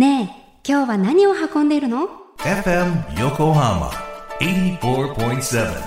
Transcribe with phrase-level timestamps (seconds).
[0.00, 2.08] ねえ、今日は何を運んでいるの
[2.38, 3.90] ？FM Yokohama
[4.40, 5.84] 84.7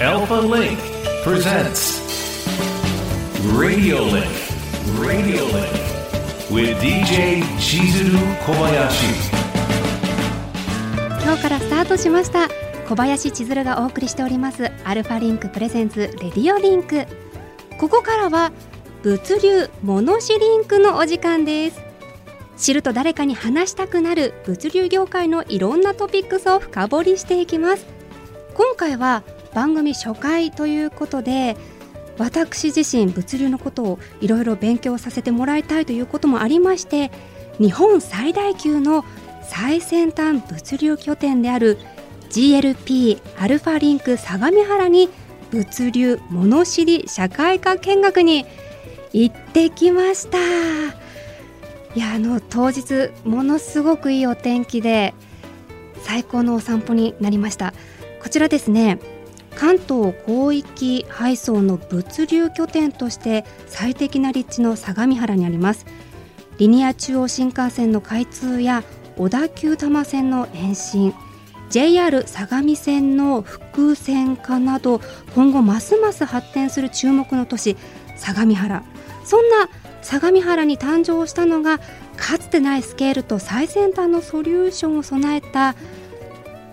[0.00, 0.78] Alpha Link
[1.22, 2.00] presents
[3.58, 4.24] Radio Link
[4.98, 5.68] Radio Link
[6.50, 7.42] with DJ
[11.22, 12.48] 今日からスタートしました。
[12.88, 14.72] 小林千鶴がお送りしております。
[14.84, 17.04] Alpha Link presents Radio Link
[17.78, 18.50] ここからは
[19.02, 21.85] 物流モノシリンクのお時間です
[22.56, 27.86] 知ると誰かに話したくなる物流業界のいろんなトピックスを深掘りしていきます。
[28.54, 29.22] 今回は
[29.54, 31.56] 番組初回ということで
[32.18, 37.10] 私自身物流のことをいろいろ勉強させてもらいたいということもありまして
[37.58, 39.04] 日本最大級の
[39.42, 41.78] 最先端物流拠点である
[42.30, 45.10] GLP アルファリンク相模原に
[45.50, 48.46] 物流物知り社会科見学に
[49.12, 51.05] 行ってきました。
[51.96, 55.14] いやあの当日ものすごくいいお天気で
[56.02, 57.72] 最高のお散歩になりました。
[58.22, 58.98] こちらですね
[59.54, 65.86] 関東広域配送の物流拠点として最適な立地の相模原にあります。
[66.58, 68.84] リニア中央新幹線の開通や
[69.16, 71.14] 小田急多摩線の延伸。
[71.70, 75.00] JR 相模線の複線化など
[75.34, 77.78] 今後ますます発展する注目の都市
[78.16, 78.84] 相模原。
[79.26, 79.68] そんな
[80.02, 81.80] 相模原に誕生したのが
[82.16, 85.74] かつてないスケールと最先端のソリューションを備えた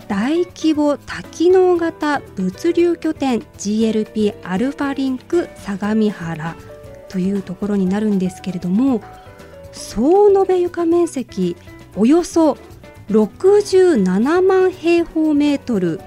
[0.08, 6.56] 大規模多機能型物流拠点 GLP アルファリンク相模原
[7.10, 9.02] というところになるんですけれども
[9.72, 11.56] 総延べ床面積
[11.96, 12.58] およそ
[13.10, 16.00] 67万平方メートル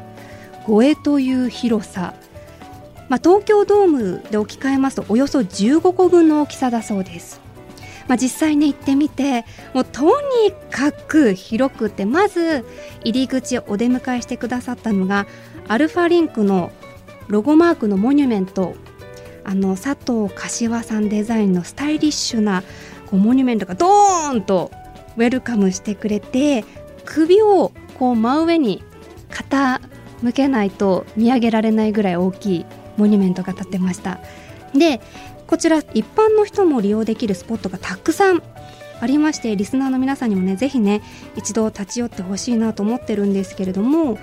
[0.66, 2.14] 超えという広さ
[3.08, 7.40] まあ、東京ドームで置き換えますとおよそ15個分の大きさだそうです。
[8.08, 12.64] まあ、実際ね行ってみてもうとにかく広くてまず
[13.02, 15.26] 入り口をお出迎えしてくださったのが
[15.66, 16.70] アルファリンクの
[17.26, 18.76] ロゴマークのモニュメント
[19.42, 22.62] あの佐藤柏さんデザインのスタイリッシュな
[23.06, 24.70] こうモニュメントがドーンと
[25.16, 26.64] ウェルカムしてくれて
[27.04, 28.84] 首をこう真上に
[29.30, 29.80] 傾
[30.32, 32.66] けないと見上げられないぐらい大きい
[32.96, 34.20] モニュメントが建ってました
[34.74, 35.00] で
[35.46, 38.42] こちら一般の人も利用できるスポットがたくさん
[39.00, 41.02] ありましてリスナーの皆さんにもねぜひね
[41.36, 44.18] 一度立ち寄ってほしいなと思ってるんですけれども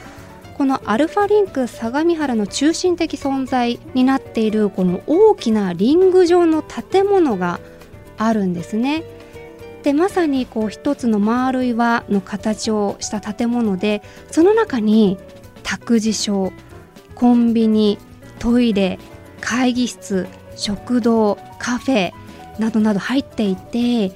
[0.57, 7.59] このアルファリンク相模原の中心的存在になっているこの大きなリング状の建物が
[8.17, 9.03] あるんですね。
[9.81, 14.01] でまさにこう一つの丸い輪の形をした建物で
[14.31, 15.17] その中に
[15.63, 16.53] 託児所
[17.15, 17.97] コンビニ
[18.43, 18.99] トイレ
[19.39, 20.27] 会議室
[20.57, 22.11] 食堂カフェ
[22.59, 24.09] などなど入っていて、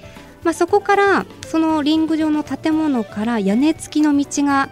[0.43, 4.69] まあ、そこからそのリング状の建物から屋根付きの道が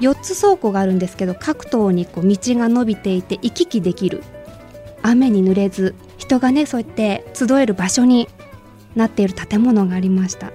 [0.00, 4.24] 4つ倉庫があるんですけど各棟にこう道が伸びていて行き来できる。
[5.02, 8.28] 雨に濡れず人がねそうやって集える場所に
[8.96, 10.50] なっている建物がありました。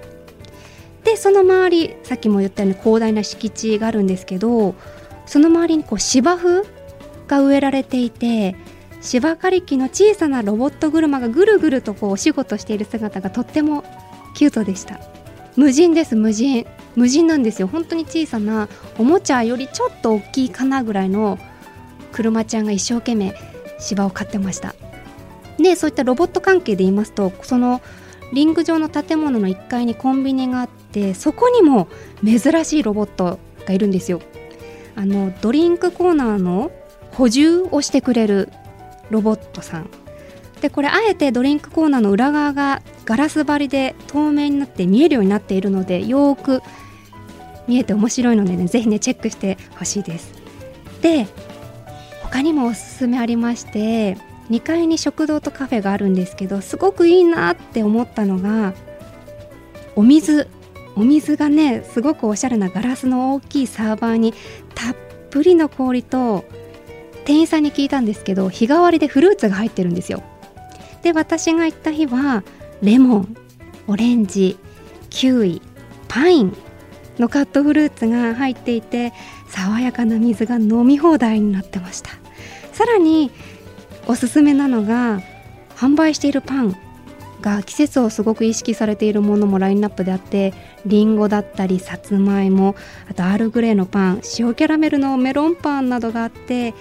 [1.04, 4.74] でその周りさっきも言ったように広大な敷地があるんですけど
[5.24, 6.75] その周りにこう芝生
[7.26, 8.56] が植えられていて
[9.00, 13.84] 芝刈り機の小さなロボット車がぐるぐるとこうお仕事している姿がとっても
[14.34, 15.00] キュートでした。
[15.56, 16.66] 無人です無人。
[16.96, 17.68] 無人なんですよ。
[17.68, 21.38] 本当に小さなおもちゃよりちょっと大きいかなぐらいの
[22.12, 23.34] 車ちゃんが一生懸命
[23.78, 24.74] 芝を刈ってました。
[25.58, 27.80] でそういったロボット関係で言いますとその
[28.32, 31.88] リング上の建物の1階にコンビニがあってそこにも
[32.24, 34.20] 珍しいロボットがいるんですよ。
[34.96, 36.70] あのドリンクコーナーの
[37.16, 38.50] 補充をしてくれる
[39.10, 39.90] ロボットさん。
[40.60, 46.62] でこれあえてドリンクコーナーの裏側がガラス張りで透明になって見えるようになっているのでよーく
[47.68, 50.32] 見えて面白いのでねぜひねチェックしてほしいです。
[51.02, 51.26] で
[52.22, 54.16] 他にもおすすめありまして
[54.50, 58.74] 2階に食堂とカフェがあるんですけどすごくいいなって思ったのが
[59.94, 60.48] お水。
[60.98, 64.32] お水がねすごくおしゃれなガラスの大きいサーバーに
[64.74, 64.96] たっ
[65.28, 66.46] ぷりの氷と
[67.26, 70.22] 店員さんに聞いたんですけど日替わりでフルーツが入ってるんですよ。
[71.02, 72.42] で私が行った日は
[72.82, 73.36] レモン
[73.86, 74.56] オレンジ
[75.10, 75.60] キウイ
[76.08, 76.56] パイン
[77.18, 79.12] のカットフルーツが入っていて
[79.48, 82.10] 爽やかな水が飲み放題になってました。
[82.72, 83.30] さらに
[84.06, 85.20] おすすめなのが
[85.76, 86.76] 販売しているパン
[87.40, 92.74] が季節をすごく意識されているものもラインナップであってりんごだったりさつまいも
[93.08, 96.74] あとアールグレーのパン塩キャラメルのメロンパンなどがあって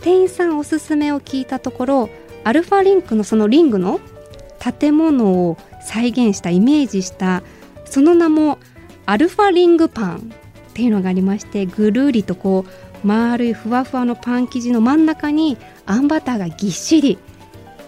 [0.00, 2.10] 店員さんおすすめを聞いたところ
[2.44, 4.00] アルファリンクのそのリングの
[4.58, 7.42] 建物を再現したイメージした
[7.84, 8.58] その名も
[9.06, 10.32] アルファリングパン
[10.70, 12.64] っていうのがありましてぐるりとこ
[13.04, 15.56] う丸いふわふわのパン生地の真ん中に
[15.86, 17.18] あんバターがぎっしり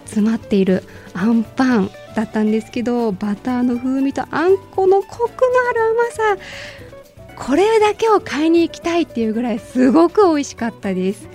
[0.05, 5.29] 詰まっているあんパンだったんですけどバターの風味とあんこのコクの
[5.69, 6.37] ある甘さ
[7.37, 11.27] これだけを買いに行きたいっていうぐらいすごく美味しかったです。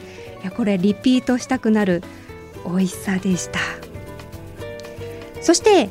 [0.46, 2.02] やこれリピートしたくなる
[2.64, 3.60] 美味しさでした。
[5.42, 5.90] そして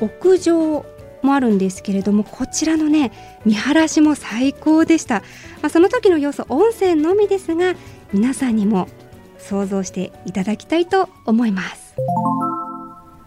[0.00, 0.84] 屋上
[1.22, 3.12] もあるんですけれどもこちらのね
[3.44, 5.20] 見晴らしも最高でした、
[5.60, 7.76] まあ、その時の様子音声のみですが
[8.12, 8.88] 皆さんにも
[9.38, 11.94] 想像していただきたいと思います。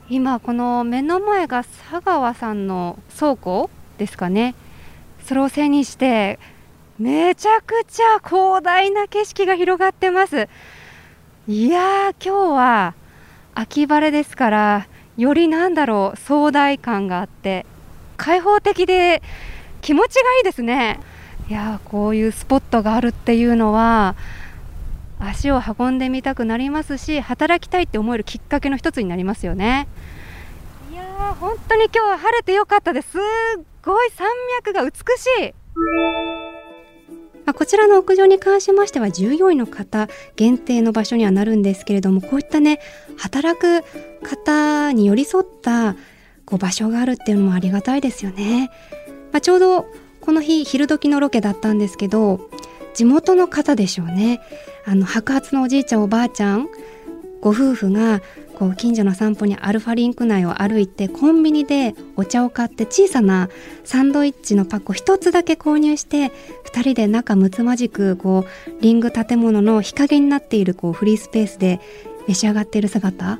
[0.10, 4.56] 今この目の前が佐川さんの倉庫ですかね。
[5.26, 6.38] それを背にして
[6.98, 10.48] めちゃくちゃ広大な景色が広がってます。
[11.48, 12.94] いやー今日は
[13.54, 14.88] 秋晴れですから
[15.18, 17.66] よりなんだろう壮大感があって
[18.18, 19.22] 開放的で
[19.82, 21.00] 気持ちがいいですね。
[21.50, 24.16] いやこういうスポットがあるっていうのは
[25.20, 29.88] 足を運んでみたくなりますし働きたいって思えるきっかけの一つになりますよね。
[30.92, 33.12] いやー本当に今日は晴れてよかったです。
[33.12, 33.22] すっ
[33.84, 34.28] ごい山
[34.64, 36.35] 脈が美しい。
[37.46, 42.80] まあ、こちらの屋上に関しましては従業員の方限定の場所にはなるんですけれどもこういったね
[43.18, 43.84] 働く
[44.24, 45.96] 方に寄り添った
[46.46, 48.72] こう場所があるっていうのもありがたいですよね、
[49.32, 49.86] まあ、ちょうど
[50.22, 52.50] この日昼時のロケだったんですけど
[52.96, 54.40] 地元の方でしょうね。
[54.86, 56.70] あの白髪のおじいちゃんおばあちゃん
[57.42, 58.22] ご夫婦が
[58.56, 63.50] こう近所の散歩にアルファリンク内を歩いてコンビニでお茶を買って小さな
[63.84, 66.32] サンドイッチのパックを1つだけ購入して
[66.72, 71.80] 2人で仲睦まじくこうリング建物の日陰になっているこうフリースペースで
[72.28, 73.40] 召し上がっている姿。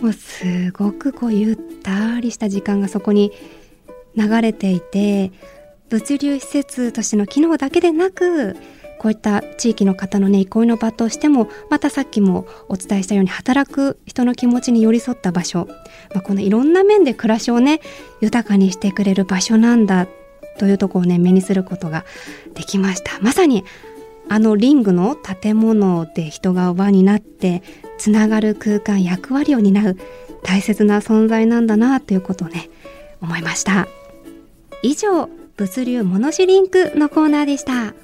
[0.00, 3.30] もうすごくこうゆったりした時間がそこに
[4.16, 5.30] 流れていて
[5.90, 8.56] 物流施設としての機能だけでなく
[9.02, 15.66] こういった地域の方のね憩いの場としてもまたさっきもお伝えしたように働く人の気持ちに寄り添った場所、
[16.14, 17.80] まあ、このいろんな面で暮らしをね
[18.20, 20.06] 豊かにしてくれる場所なんだ
[20.56, 22.04] というとこをね目にすることが
[22.54, 23.18] できました。
[23.20, 23.64] まさに
[24.28, 27.64] あのリングの建物で人が輪になって
[27.98, 29.96] つながる空間役割を担う
[30.44, 32.70] 大切な存在なんだなということをね
[33.20, 33.88] 思いました。
[34.84, 37.94] 以上物流モノシリンクのコーナーでした。